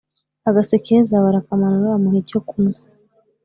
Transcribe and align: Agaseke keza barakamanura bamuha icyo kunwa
Agaseke 0.49 0.83
keza 0.85 1.23
barakamanura 1.25 1.93
bamuha 1.93 2.17
icyo 2.23 2.39
kunwa 2.47 2.79